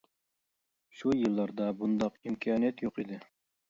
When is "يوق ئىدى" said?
2.91-3.27